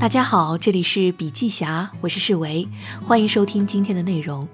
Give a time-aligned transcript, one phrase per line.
[0.00, 2.66] 大家好，这里是笔记侠，我是世维，
[3.02, 4.48] 欢迎收听今天的内容。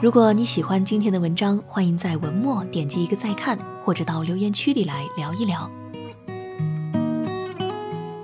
[0.00, 5.68] 如果你喜欢今天的文章，欢迎在文末点击一个再看，或者到留言区里来聊一聊。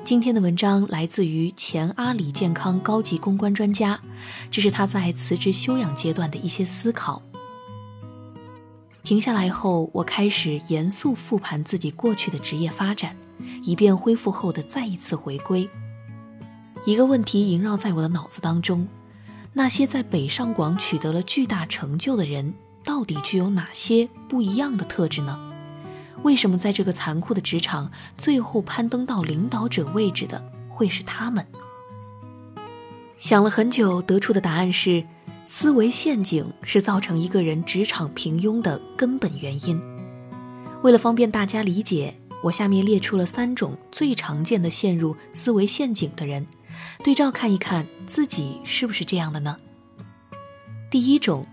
[0.05, 3.99] 今天的文章来自于前阿里健康高级公关专家，
[4.49, 7.21] 这是他在辞职休养阶段的一些思考。
[9.03, 13.17] 停下来后，我开始严肃复盘自己过去的职业发展，
[13.65, 15.69] 以便恢复后的再一次回归。
[16.89, 18.89] 一个问题萦绕在我的脑子当中：
[19.53, 25.39] 那些在北上广取得了巨大成就的人，到底具有哪些不一样的特质呢？
[26.23, 31.47] 为什么在这个残酷的职场，最后攀登到领导者位置的会是他们？
[33.19, 35.05] 想了很久，得出的答案是：
[35.45, 39.79] 思维陷阱是造成一个人职场平庸的根本原因。
[40.83, 46.47] 为了方便大家理解，我下面列出了三种最常见的陷入思维陷阱的人。
[47.05, 49.57] 对照看一看自己是不是这样的呢？
[50.91, 51.47] 第一种，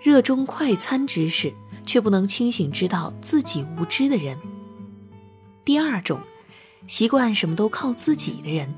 [0.00, 1.52] 热衷快餐知识
[1.86, 4.36] 却不能清醒知道自己无知的人；
[5.64, 6.18] 第二种，
[6.86, 8.68] 习惯什么都靠自己的人；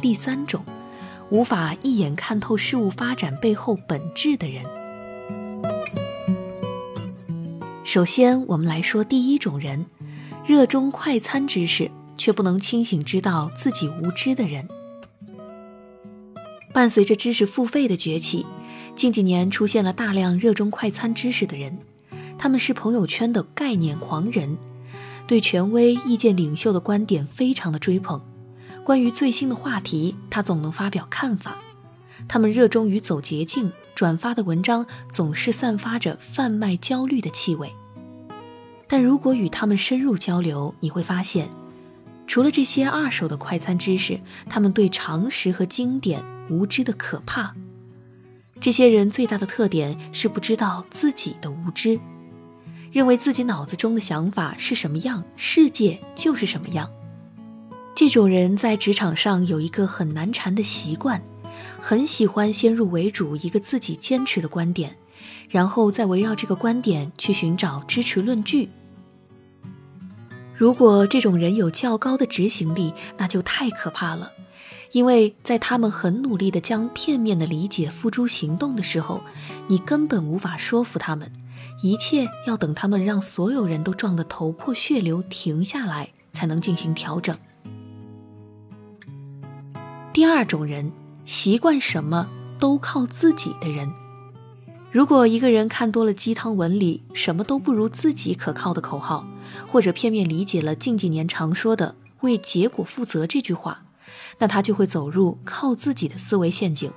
[0.00, 0.64] 第三种，
[1.30, 4.64] 无法一眼看透事物发展背后本质的人。
[7.84, 9.86] 首先，我们来说第一种人：
[10.44, 14.68] 热衷快餐知识却不能清醒知道自己无知的人。
[16.76, 18.44] 伴随着知识付费的崛起，
[18.94, 21.78] 近几年出现了大量热衷快餐知识的人，
[22.36, 24.58] 他们是朋友圈的概念狂人，
[25.26, 28.20] 对权威意见领袖的观点非常的追捧。
[28.84, 31.56] 关于最新的话题，他总能发表看法。
[32.28, 37.72] 他们热衷于走捷径，转发的文章总是散发着贩卖焦虑的气味。
[38.86, 41.48] 但如果与他们深入交流，你会发现，
[42.26, 46.22] 除了这些二手的快餐知识，他们对常识和经典。
[46.48, 47.54] 无知的可怕，
[48.60, 51.98] 这些人最大的特点是不知道自己的无知，
[52.92, 56.90] 认为自己脑子中的想法是什么样，世界就是什么样。
[57.94, 61.22] 这种人在职场上有一个很难缠的习惯，
[61.78, 64.96] 很喜欢先入为主一个自己坚持的观点，
[65.48, 68.68] 然后再围绕这个观点去寻找支持论据。
[70.54, 74.30] 如果这种人有较高的执行力，那就太可怕了。
[74.92, 79.20] 因为在他们很努力地将片面的理解付诸行动的时候，
[79.68, 81.30] 你根本无法说服他们，
[81.82, 87.36] 一切要等他们让所有人都撞得头破血流停下来，才能进行调整。
[90.12, 90.90] 第二种人，
[91.26, 92.26] 习惯什么
[92.58, 93.92] 都靠自己的人。
[94.90, 99.26] 如果一个人看多了鸡汤文里“什么都不如自己”可靠的口号，
[99.66, 103.82] 或者片面理解了近几年常说的“为结果负责”这句话，
[104.38, 106.90] 那他就会走入靠自己的思维陷阱。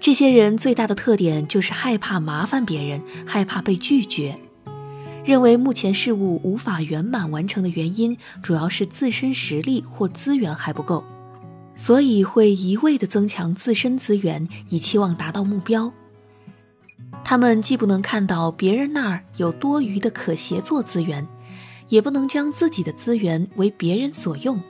[0.00, 4.36] 这些人最大的特点就是害怕麻烦别人，害怕被拒绝，
[5.24, 11.04] 认为目前事务无法圆满完成的原因主要是自身实力或资源还不够，
[11.76, 15.92] 所以会一味的增强自身资源，以期望达到目标。
[17.22, 21.24] 他们既不能看到别人那儿有多余的可协作资源，
[21.88, 24.60] 也不能将自己的资源为别人所用。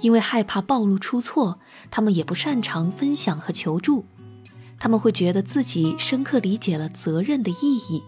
[0.00, 1.58] 因为害怕暴露出错，
[1.90, 4.04] 他们也不擅长分享和求助。
[4.78, 8.02] 他们会觉得自己深刻理解了责任的意义，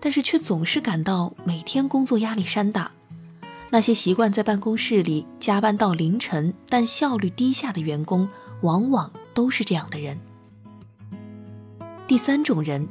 [0.00, 2.90] 但是却总是感到每天工作压力山大。
[3.70, 8.28] 那些习惯在办公室里加班到凌晨但效率低下的员工，
[8.60, 10.18] 往往都是这样的人。
[12.06, 12.86] 第三种人，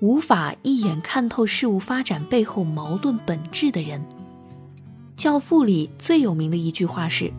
[0.00, 4.00] 无法一眼看透事物发展背后矛盾本质的人。
[5.14, 7.32] 《教父》里最有名的一句话是：“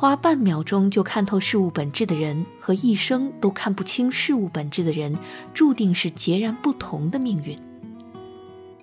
[0.00, 5.18] 花半秒钟就看透事物本质的人，和一生都看不清事物本质的人，
[5.52, 7.58] 注定是截然不同的命运。”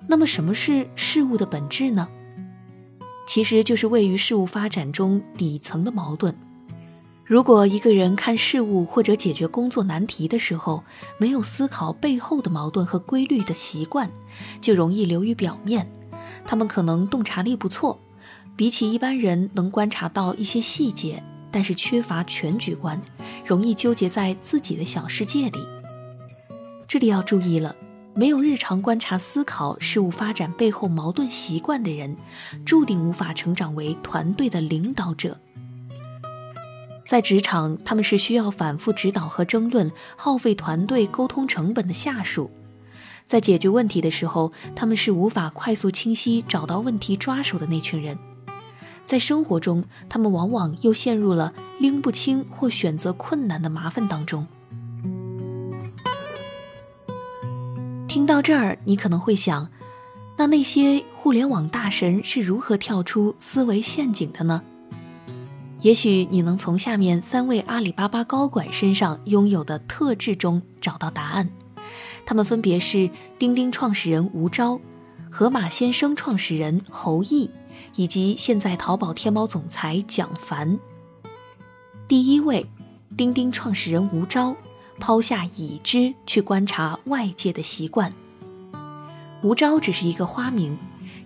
[0.10, 2.10] 那么，什么是事物的本质呢？
[3.30, 6.38] 其实就是位于事物发展中底层的矛盾。
[7.24, 10.84] 如果一个人看事物或者解决工作难题的时候，
[11.18, 14.12] 没有思考背后的矛盾和规律的习惯，
[14.60, 15.90] 就容易流于表面。
[16.44, 18.02] 他们可能洞察力不错。
[18.58, 21.22] 比起一般人能观察到一些细节，
[21.52, 23.00] 但是缺乏全局观，
[23.46, 25.60] 容易纠结在自己的小世界里。
[26.88, 27.76] 这里要注意了，
[28.14, 32.16] 没有日常观察思考事物发展背后矛盾习惯的人，
[32.66, 35.38] 注定无法成长为团队的领导者。
[37.04, 42.50] 在职场，他们是需要反复指导和争论、耗费团队沟通成本的下属；
[43.28, 48.18] 在解决问题的时候，他们是无法快速清晰找到问题抓手的那群人。
[49.06, 54.46] 在生活中，他们往往又陷入了拎不清或选择困难的麻烦当中。
[58.08, 59.70] 听到这儿，你可能会想，
[60.38, 64.62] 那那些互联网大神是如何跳出思维陷阱的呢？
[65.82, 71.48] 也许你能从下面三位阿里巴巴高管身上拥有的特质中找到答案。
[72.26, 74.80] 他们分别是钉钉创始人吴钊、
[75.30, 77.48] 盒马鲜生创始人侯毅。
[77.96, 80.80] 以及现在淘宝天猫总裁蒋凡。
[82.08, 82.66] 第一位，
[83.18, 84.56] 钉钉创始人吴钊，
[85.00, 88.14] 抛下已知去观察外界的习惯。
[89.42, 90.78] 吴钊只是一个花名，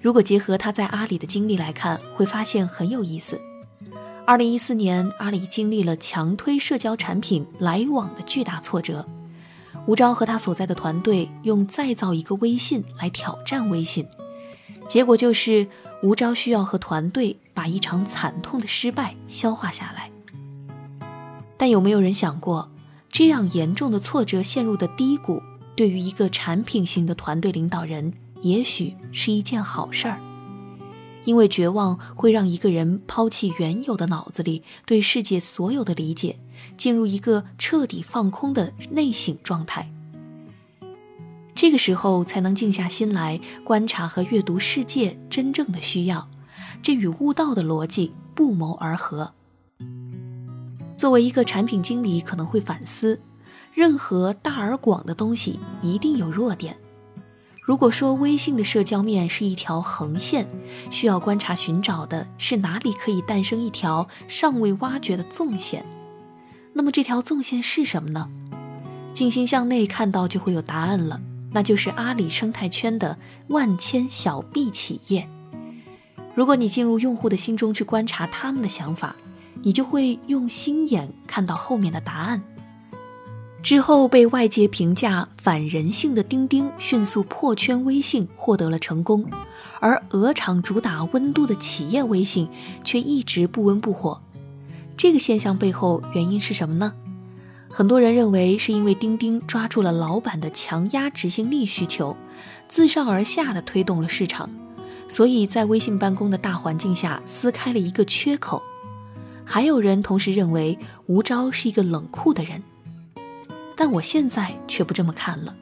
[0.01, 3.41] 如果结合他在阿里的经历来看，会发现很有意思。
[4.25, 9.05] 二零一四年，阿里经历了强推社交产品来往的巨大挫折，
[9.85, 14.07] 吴钊和他所在的团队用再造一个微信来挑战微信，
[14.87, 15.67] 结果就是。
[16.01, 20.09] 吴钊需要和团队把一场惨痛的失败消化下来，
[21.57, 22.71] 但有没有人想过，
[23.11, 25.41] 这样严重的挫折陷入的低谷，
[25.75, 30.17] 对于一个产品型的团队领导人，也许是一件好事儿，
[31.25, 36.39] 因为绝望会让一个人抛弃原有的脑子里对世界所有的理解，
[36.77, 39.91] 进入一个彻底放空的内省状态。
[41.61, 46.25] 这个时候才能静下心来观察和阅读世界真正的需要，
[46.81, 49.29] 这与悟道的逻辑不谋而合。
[50.95, 53.19] 作为一个产品经理，可能会反思：
[53.73, 56.77] 任何大而广的东西一定有弱点。
[57.61, 60.47] 如果说微信的社交面是一条横线，
[60.89, 65.83] 需要观察寻找的是哪里可以诞生一条尚未挖掘的纵线，
[66.71, 68.29] 那么这条纵线是什么呢？
[69.13, 71.19] 静心向内看到，就会有答案了。
[71.51, 73.17] 那就是阿里生态圈的
[73.47, 75.27] 万千小 B 企业。
[76.35, 79.15] 如果你进入用户的心中去观察他们的想法，
[79.61, 82.41] 你就会用心眼看到后面的答案。
[83.61, 89.25] 之后被外界评价反人性的钉钉迅速破圈微信获得了成功，
[89.81, 92.47] 而鹅厂主打温度的企业微信
[92.85, 94.21] 却一直不温不火。
[94.95, 96.93] 这个现象背后原因是什么呢？
[97.71, 102.17] 很多人认为是因为钉钉抓住了老板的强压执行力需求，
[102.67, 104.49] 自上而下的推动了市场，
[105.07, 108.61] 所以在微信办公的大环境下撕开了一个缺口。
[109.45, 112.61] 还有人同时认为吴钊是一个冷酷的人，
[113.75, 115.55] 但我现在却不这么看了。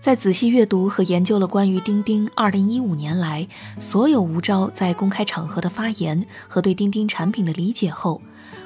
[0.00, 3.46] 在仔细阅读和研究了关于钉钉2015年来
[3.78, 8.20] 所有吴钊在公开场合的发言和对钉钉产品的理解后。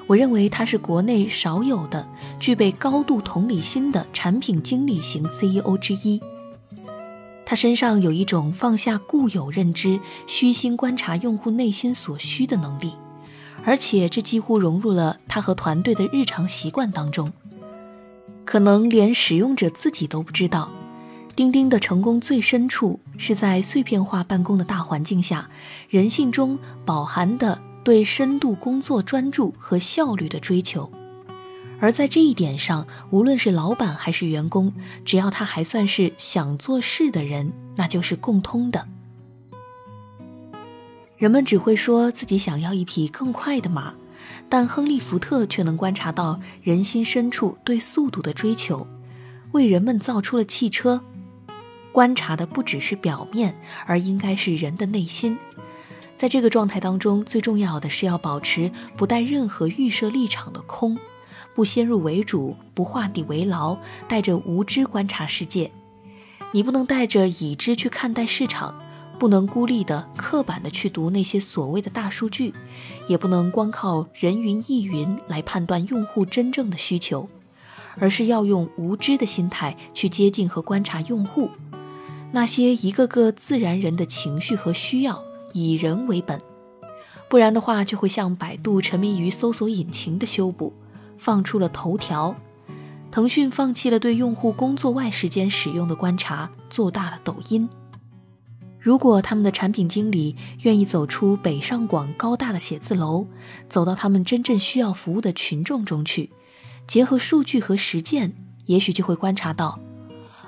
[0.07, 2.07] 我认为他是国内少有的
[2.39, 6.21] 具备高度同理心的产品经理型 CEO 之一。
[7.47, 12.93] 他身上有一种放下固有认知、虚心观察用户内心所需的能力，
[13.65, 17.31] 而且这几乎融入了他和团队的日常习惯当中。
[18.45, 20.71] 可能连使用者自己都不知道，
[21.35, 25.49] 钉钉的成功最深处是在碎片化办公的大环境下，
[25.89, 27.59] 人性中饱含的。
[27.85, 30.91] 对深度工作专注和效率的追求，
[31.79, 34.73] 而在这一点上，无论是老板还是员工，
[35.05, 38.89] 只要他还算是想做事的人，那就是共通的。
[41.19, 43.95] 人们只会说自己想要一匹更快的马，
[44.49, 48.87] 但亨利·福特却能观察到人心深处对速度的追求，
[49.53, 51.01] 为人们造出了汽车。
[51.93, 53.55] 观察的不只是表面，
[53.87, 55.39] 而应该是人的内心。
[56.25, 60.97] 在这个状态当中，最重要的是要保持不带任何预设立场的空，
[61.55, 63.77] 不先入为主，不画地为牢，
[64.09, 65.71] 带着无知观察世界。
[66.53, 68.75] 你不能带着已知去看待市场，
[69.19, 72.55] 不能孤立的、刻板的去读那些所谓的大数据，
[73.07, 77.29] 也不能光靠人云亦云来判断用户真正的需求，
[77.99, 81.51] 而是要用无知的心态去接近和观察用户，
[82.33, 85.23] 那些一个个自然人的情绪和需要。
[85.55, 86.41] 以人为本，
[87.31, 90.73] 不然的话就会像百度沉迷于搜索引擎的修补，
[91.17, 92.35] 放出了头条；
[93.13, 97.69] 腾讯放弃了对用户工作外时间使用的观察，做大了抖音。
[98.81, 103.25] 如果他们的产品经理愿意走出北上广高大的写字楼，
[103.69, 106.31] 走到他们真正需要服务的群众中去，
[106.89, 108.35] 结合数据和实践，
[108.67, 109.79] 也许就会观察到：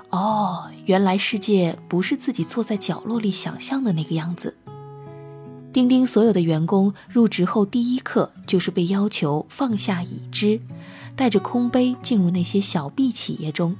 [0.09, 4.57] 哦，原来世界不是自己坐在角落里想象的那个样子。
[5.77, 10.59] 钉钉所有的员工入职后第一课就是被要求放下已知，
[11.15, 13.75] 带着空杯进入那些小 B 企业中，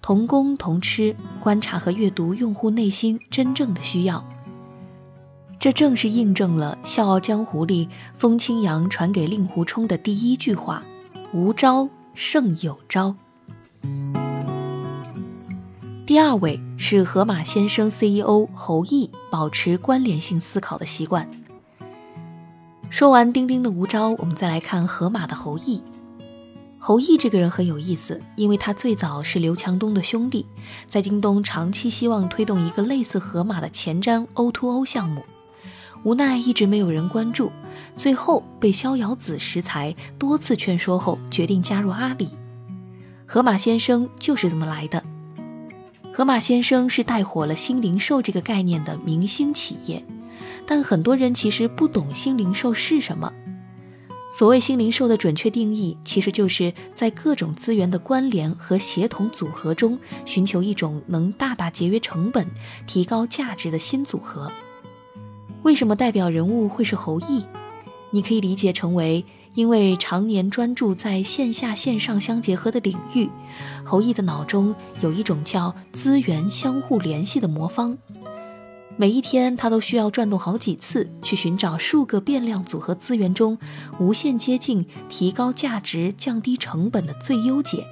[0.00, 4.24] 同工同吃，观察和阅读用户内心真正的需要。
[5.58, 10.80] 这正是印证了《笑傲江湖》里风清扬传给令狐冲的第一句话
[11.34, 13.12] ：“无招胜有招。”
[16.06, 21.28] 第二位是河马先生 CEO 侯毅保持关联性思考的习惯。
[22.90, 25.80] 说完钉钉的无招，我们再来看河马的侯毅。
[26.80, 30.44] 侯毅这个人很有意思，因为他最早是刘强东的兄弟，
[30.88, 35.24] 在京东长期希望推动一个类似河马的前瞻 O2O 项目。
[36.02, 37.52] 无奈一直没有人关注，
[37.96, 42.28] 最后被逍遥子识才，多次劝说后决定加入阿里。
[43.24, 45.00] 河马先生就是这么来的。
[46.12, 50.04] 河马先生是带火了新零售这个概念的明星企业，
[50.66, 53.32] 但很多人其实不懂新零售是什么。
[54.32, 62.46] 所谓新零售的准确定义，其实就是在各种资源的关联和协同组合中，寻求一种能大大节约成本、
[62.86, 64.48] 提高价值的新组合。
[65.62, 67.44] 为什么代表人物会是侯毅？
[68.12, 73.28] 你可以理解成为，因为常年专注在线下线上相结合的领域，
[73.84, 77.98] 侯毅的脑中有一种叫资源相互联系的魔方。
[79.00, 83.56] 每一天，他都需要转动好几次，去寻找数个变量组合资源中
[83.98, 87.82] 无限接近、提高价值、降低成本的最优解。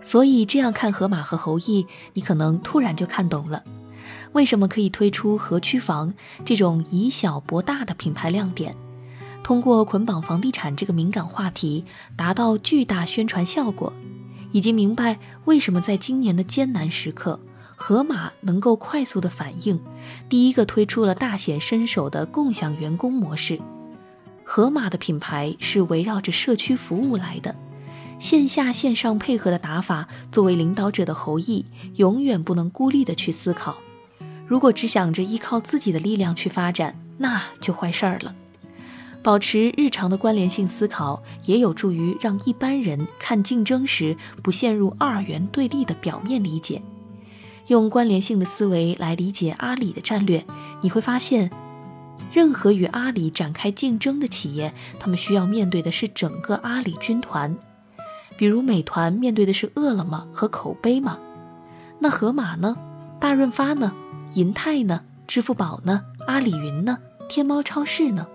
[0.00, 3.64] 所以，这样看河马和侯毅，你可能突然就看懂了。
[4.34, 8.72] 为什么可以推出河区房这种以小博大的品牌亮点？
[9.42, 13.92] 通过捆绑房地产这个敏感话题，达到巨大宣传效果，
[14.52, 17.40] 以及明白为什么在今年的艰难时刻，
[17.78, 19.78] 盒马能够快速的反应，
[20.28, 23.60] 第一个推出了大显身手的共享员工模式。
[24.42, 27.54] 盒马的品牌是围绕着社区服务来的，
[28.18, 31.66] 线下线上配合的打法，作为领导者的侯毅，
[31.96, 33.76] 永远不能孤立的去思考。
[34.46, 38.34] 如果只想着依靠自己的力量去发展，那就坏事儿了。
[39.22, 46.80] 保持日常的关联性思考，也有助于让一般人看竞争时不陷入二元对立的表面理解。
[47.68, 50.44] 用关联性的思维来理解阿里的战略，
[50.82, 51.50] 你会发现，
[52.32, 57.56] 任何与阿里展开竞争的企业，他们需要面对的是整个阿里军团。
[58.36, 61.18] 比如美团面对的是饿了么和口碑吗？
[61.98, 62.76] 那盒马呢？
[63.18, 63.92] 大润发呢？
[64.34, 65.00] 银泰呢？
[65.26, 66.02] 支付宝呢？
[66.26, 66.98] 阿里云呢？
[67.28, 68.28] 天猫超市呢？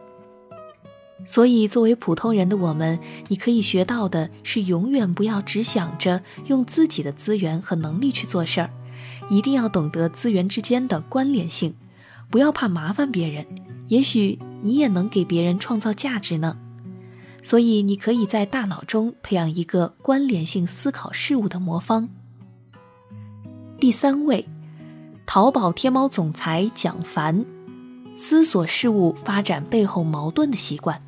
[1.23, 8.71] 所以，作为普通人的我们，你可以学到的是，永远不要只想着用自己的资源和能力去做事儿，
[9.31, 11.73] 一定要懂得资源之间的关联性，
[12.29, 13.45] 不要怕麻烦别人，
[13.87, 16.57] 也许你也能给别人创造价值呢。
[17.41, 22.09] 所以，你可以在大脑中培养一个关联性思考事物的魔方。
[23.79, 24.45] 第三位。
[25.25, 27.45] 淘宝天猫总裁蒋凡，
[28.17, 31.01] 思索事物发展背后矛盾的习惯。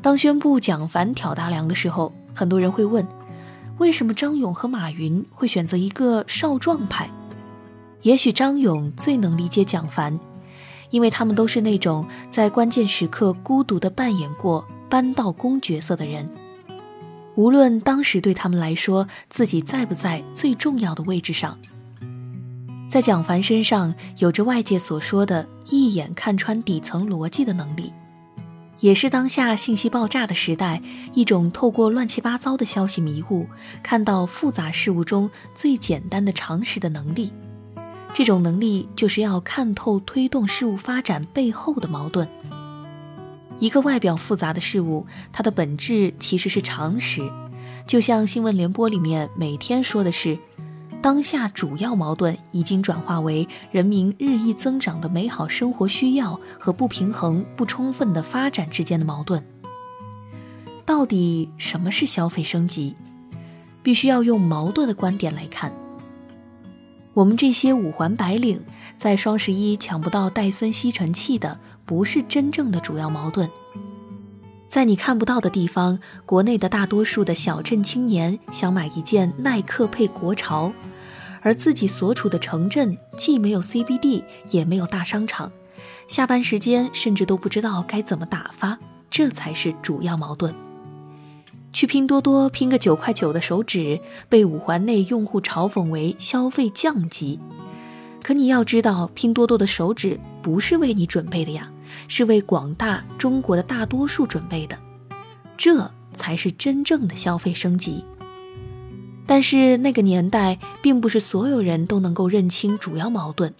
[0.00, 3.04] 当宣布蒋凡挑大梁的时候，很多人会问：
[3.78, 7.10] 为什么张勇和马云会选择一个少壮派？
[8.02, 10.18] 也许张勇最能理解蒋凡，
[10.90, 16.28] 因为他们都是那种在关键时刻孤独的扮演过扳道工角色的人。
[17.34, 21.58] 无论当时对他们来说自己在不在最重要的位置上。
[22.90, 27.90] 在蒋凡身上有着外界所说的一眼看穿底层逻辑的能力，
[28.82, 30.82] 也是当下信息爆炸的时代
[31.14, 33.46] 一种透过乱七八糟的消息迷雾，
[33.80, 37.32] 看到复杂事物中最简单的常识的能力。
[38.12, 42.26] 这种能力就是要看透推动事物发展背后的矛盾。
[43.60, 47.22] 一个外表复杂的事物，它的本质其实是常识，
[47.86, 50.36] 就像新闻联播里面每天说的是。
[51.02, 59.44] 当下主要矛盾已经转化为人民日益增长的美好生活需要和不平衡不充分的发展之间的矛盾。
[60.86, 62.94] 到底什么是消费升级？
[63.82, 65.72] 必须要用矛盾的观点来看。
[67.14, 68.62] 我们这些五环白领
[68.96, 73.50] 在双十一抢不到戴森吸尘器的，不是真正的主要矛盾。
[74.68, 80.72] 在你看不到的地方，国内的大多数的小镇青年想买一件耐克配国潮。
[81.42, 85.50] 而自己所处的城镇既没有 CBD，也没有大商场，
[86.08, 88.78] 下班时间甚至都不知道该怎么打发，
[89.10, 90.54] 这才是主要矛盾。
[91.72, 97.40] 去拼多多拼个九块九的手指，被五环内用户嘲讽为消费降级。
[98.22, 101.68] 可你要知道，拼多多的手指不是为你准备的呀，
[102.08, 104.78] 是为广大中国的大多数准备的，
[105.56, 108.04] 这才是真正的消费升级。
[109.32, 113.54] 但是那个年代，并不是所有人都能够认清主要矛盾，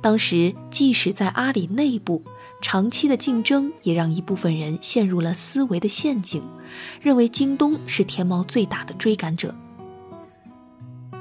[0.00, 2.20] 当时即使在阿里内部，
[2.60, 6.42] 长期的竞争也让一部分人陷入了思维的陷阱，
[7.00, 9.54] 认为京东是天猫最大的追赶者。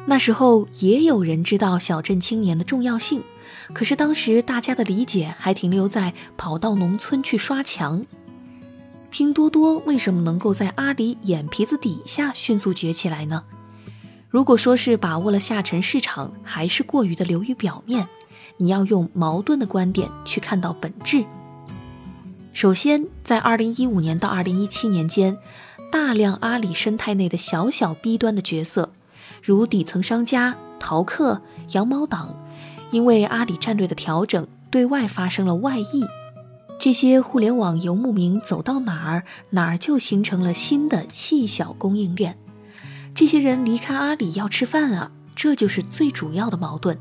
[0.08, 3.22] 那时候也有人知道小镇青年的重要性，
[3.74, 8.04] 可是当时大家的理解还停留在跑到农村去刷墙。
[9.12, 13.44] 拼多多为什么能够在阿里眼皮子底下迅速崛起来呢？
[14.34, 18.08] 如果说是把握了下沉市场，还是过于的流于表面？
[18.58, 21.24] 你要用矛盾的观点去看到本质。
[22.52, 25.38] 首先，在二零一五年到二零一七年间，
[25.92, 28.92] 大量阿里生态内的小小 B 端的角色，
[29.44, 31.40] 如底层商家、淘客、
[31.74, 32.36] 羊毛党，
[32.90, 36.04] 因为阿里战略的调整，对外发生了外溢。
[36.80, 42.36] 这些互联网游牧民走到哪儿，哪儿就形成了新的细小供应链。
[43.16, 46.98] 这些人离开阿里要吃饭啊，这就是最主要的矛盾。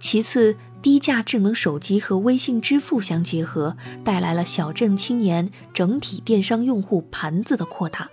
[0.00, 8.10] 其次，低价智能手机和微信支付相结合，带来了小镇青年整体电商用户盘子的扩大。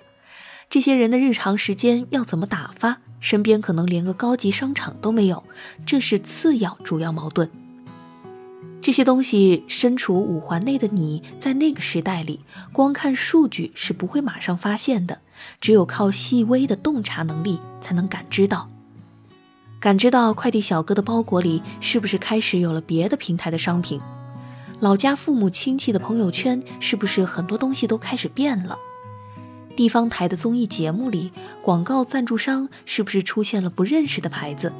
[0.69, 2.99] 这些人的日常时间要怎么打发？
[3.19, 5.43] 身边可能连个高级商场都没有，
[5.85, 7.49] 这是次要主要矛盾。
[8.81, 12.39] 这些东西身处五环内的你，在那个时代里，
[12.73, 15.19] 光看数据是不会马上发现的，
[15.59, 18.67] 只有靠细微的洞察能力才能感知到。
[19.79, 24.01] 感知到快递小哥的包裹里是不是开始有了别的平台的商品？
[24.79, 28.75] 老家父母亲戚的朋友圈是不是很多东西都开始变了？
[29.75, 34.73] 地方台的综艺节目里，广告赞助商是不是出现了不认识的牌子？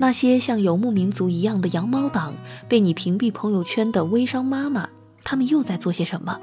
[0.00, 2.32] 那些像游牧民族一样的羊毛党，
[2.68, 4.88] 被你屏蔽朋友圈的微商妈妈，
[5.24, 6.38] 他们又在做些什么？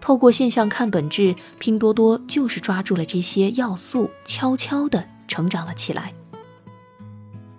[0.00, 6.12] 透过现象看本质，拼多多就是抓住了这些要素，悄悄地成长了起来。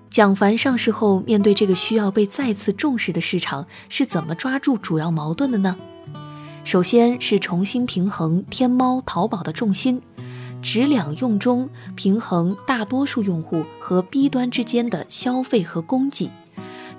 [0.09, 5.77] 蒋凡上市后，面对这个需要被再次重视的市场，是怎么抓住主要矛盾的呢？
[6.65, 10.01] 首先是重新平衡天猫、淘宝的重心。
[10.67, 16.30] 质两用中平衡大多数用户和 B 端之间的消费和供给，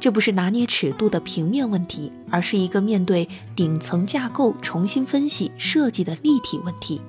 [0.00, 7.02] 这不是拿捏尺度的平面问题，而是一个面对顶层架构重新分析设计的立体问题。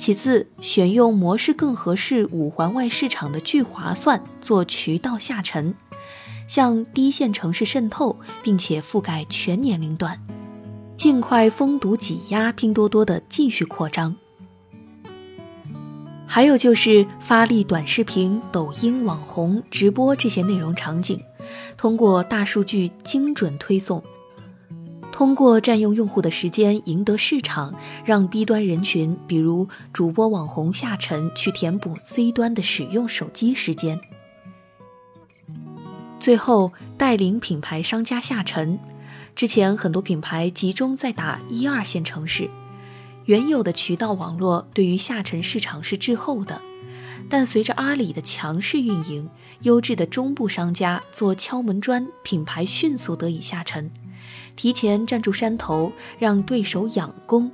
[0.00, 5.72] 其次，选用模式更合适五环外市场的聚划算做渠道下沉，
[6.48, 10.20] 向低线城市渗透，并且覆盖全年龄段，
[10.96, 14.16] 尽快封堵挤压拼多多的继续扩张。
[16.32, 21.20] 还有就是发力短视频、抖音、网红直播这些内容场景，
[21.76, 24.00] 通过大数据精准推送，
[25.10, 33.98] 通过占用用户的时间赢得市场，让 B 端人群，比如主播、网红下沉去填补 C 端的使用手机时间。
[36.20, 38.78] 最后带领品牌商家下沉，
[39.34, 42.48] 之前很多品牌集中在打一二线城市。
[43.26, 46.60] 原有的渠道网络对于下沉市场是滞后的，
[47.28, 49.28] 但随着阿里的强势运营，
[49.62, 53.90] 优质的中部商家做敲门砖，品牌迅速得以下沉，
[54.56, 57.50] 提前站住山头，让对手养攻。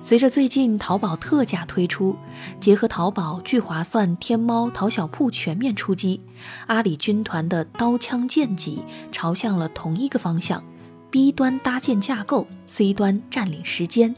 [0.00, 2.16] 随着最近淘宝特价推出，
[2.60, 6.20] 结合淘宝聚划算、天猫、淘小铺全面出击，
[6.68, 10.62] 阿里军团的刀枪剑戟朝向了同一个方向
[11.10, 14.14] ：B 端搭建架构，C 端占领时间。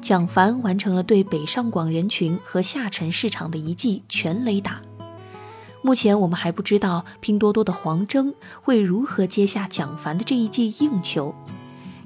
[0.00, 4.80] 蒋凡完成了对北上广人群和下沉市场的一记全雷打。
[5.80, 11.34] 目前我们还不知道拼多多的黄峥会如何接下蒋凡的这一记硬球，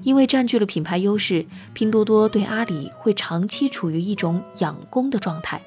[0.03, 5.61] 因为占据了品牌优势，拼多多对阿里会长期处于一种养攻的状态。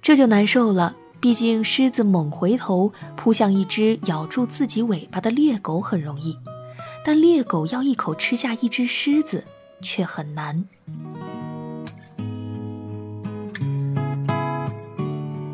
[0.00, 6.36] 这就难受了，毕竟狮子猛回头扑向一只咬住自己尾巴的猎狗很容易，
[7.04, 9.44] 但猎狗要一口吃下一只狮子。
[9.82, 10.64] 却很难。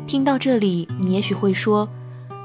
[0.05, 1.89] 听到这里，你也许会说，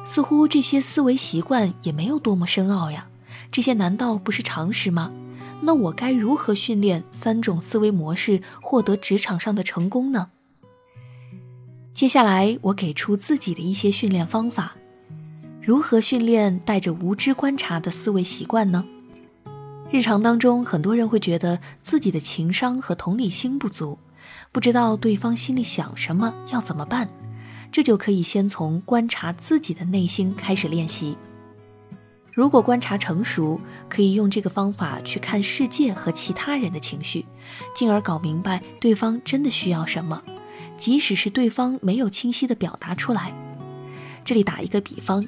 [0.03, 3.09] 似乎这些思维习惯也没有多么深奥呀，
[3.53, 5.13] 这些难道不是常识吗？
[5.61, 10.31] 那我该如何训练三种思维模式，获得职场上的成功呢？
[11.95, 14.75] 接下来，我给出自己的一些训练方法。
[15.63, 18.85] 如何训练带着无知观察的思维习惯呢？
[19.95, 23.97] 日常当中，很多人会觉得自己的情商和同理心不足，
[24.51, 27.09] 不知道对方心里想什么，要怎么办。
[27.71, 31.17] 这就可以先从观察自己的内心开始练习。
[32.33, 37.25] 如果观察成熟，可以用这个方法去看世界和其他人的情绪，
[37.73, 40.21] 进而搞明白对方真的需要什么，
[40.77, 43.33] 即使是对方没有清晰的表达出来。
[44.25, 45.25] 这里打一个比方，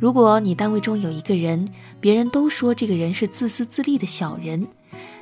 [0.00, 4.66] 如果你单位中有一个人，别人都说这个人是自私自利的小人，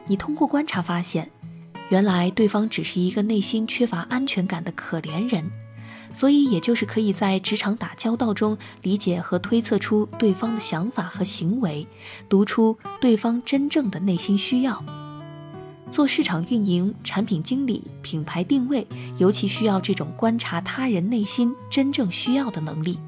[0.06, 1.30] 你通过观察发现，
[1.90, 5.44] 原来对方只是一个内心缺乏安全感的可怜人，
[6.12, 11.87] 所以也就是可以在职场打交道中理解和推测出对方的想法和行为，
[12.28, 14.82] 读出对方真正的内心需要。
[15.90, 18.87] 做市场运营、产品经理、品牌定位，
[19.18, 22.98] 尤其需要这种观察他人内心真正需要的能力。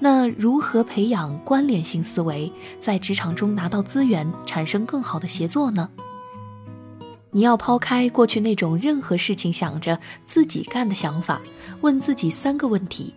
[0.00, 5.90] 那如何培养关联性思维，在职场中拿到资源，产生更好的协作呢？
[7.30, 11.40] 你要抛开过去那种任何事情想着自己干的想法，
[11.82, 13.14] 问自己三个问题：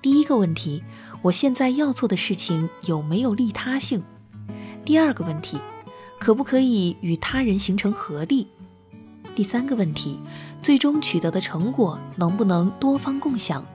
[0.00, 0.84] 第一个问题，
[1.22, 4.02] 我现在要做的事情有没有利他性？
[4.84, 5.58] 第二个问题。
[6.20, 8.46] 可不可以与他人形成合力？
[9.34, 10.20] 第三个问题，
[10.60, 13.66] 最终取得的成果能不能多方共享？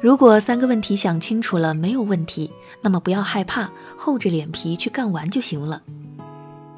[0.00, 2.48] 如果三个问题想清楚了没有问题，
[2.80, 5.82] 那么不要害怕，厚着脸皮去干完就行了。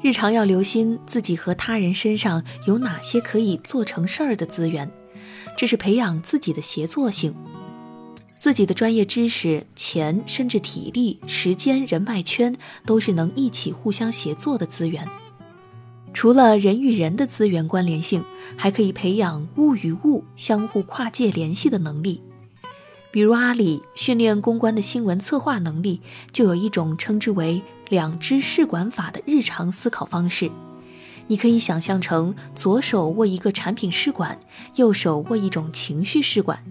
[0.01, 4.91] 日常要留心自己和他人身上有哪些可以做成事儿的资源，
[5.55, 7.31] 这是培养自己的协作性。
[8.39, 12.57] 自己的专业知识、钱，甚至体力、时间、人脉圈，
[12.87, 15.07] 都是能一起互相协作的资源。
[16.11, 18.23] 除了人与人的资源关联性，
[18.57, 22.19] 还可以培养物与物相互跨界联系的能力。
[23.11, 30.49] 比如阿里训练公关的新闻策划能力，就有一种称之为“两只试管法”的日常思考方式。
[31.27, 34.39] 你可以想象成左手握一个产品试管，
[34.75, 36.63] 右手握一种情绪试管。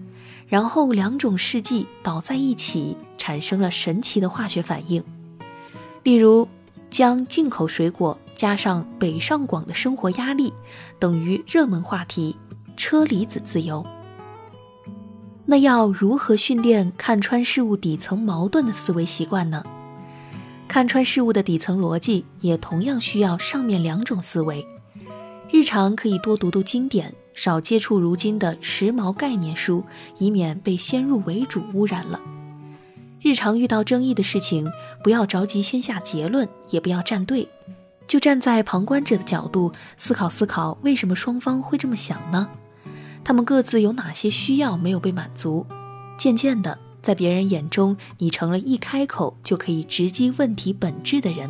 [0.47, 5.03] 然后两种试剂倒在一起，产生了神奇的化学反应。
[6.03, 6.47] 例如，
[6.89, 10.51] 将进口水果加上北上广的生活压力，
[10.99, 12.35] 等于热门话题
[12.75, 13.85] 车厘子自由。
[15.45, 19.63] 那要如何训练看穿事物底层矛盾的思维习惯呢？
[20.67, 24.65] 看穿事物的底层逻辑，也同样需要上面两种思维。
[25.49, 27.13] 日常可以多读读经典。
[27.33, 29.81] 少接触如今的时髦概念书，
[30.17, 32.19] 以免被先入为主污染了。
[33.21, 34.67] 日常遇到争议的事情，
[35.01, 37.47] 不要着急先下结论，也不要站队，
[38.05, 42.49] 就站在旁观者的角度思考思考，为什么双方会这么想呢？
[43.23, 45.65] 他们各自有哪些需要没有被满足？
[46.17, 51.49] 渐渐的，在别人眼中，你成了一开口就可以直击问题本质的人。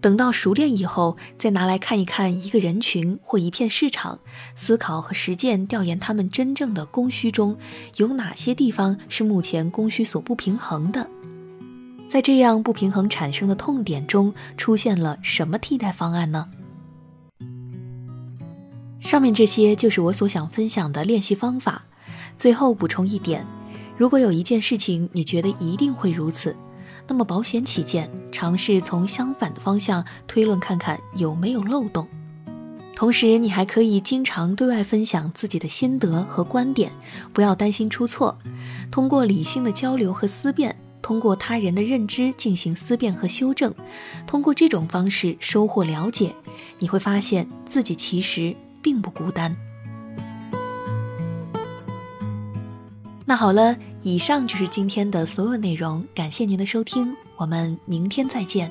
[0.00, 4.20] 等到熟练以后，再拿来看一看一个人群或一片市场，
[4.54, 7.56] 思考和实践调研他们真正的供需中
[7.96, 11.08] 有哪些地方是目前供需所不平衡的，
[12.08, 16.46] 在这样不平衡产生的痛点中出现了什么替代方案呢？
[19.06, 21.84] 上面这些就是我所想分享的练习方法。
[22.36, 23.46] 最后补充一点，
[23.96, 26.56] 如果有一件事情你觉得一定会如此。
[27.06, 32.04] 那么保险起见，尝试从相反的方向推论，看看有没有漏洞。
[32.96, 36.90] 同时，你还可以经常对外分享自己的心得和观点，
[37.32, 38.36] 不要担心出错。
[38.90, 43.72] 通过理性的交流和思辨，通过他人的认知进行思辨和修正，
[44.26, 46.34] 通过这种方式收获了解，
[46.80, 49.56] 你会发现自己其实并不孤单。
[53.24, 53.76] 那好了。
[54.02, 58.70] 以上就是今天的所有内容，感谢您的收听，我们明天再见。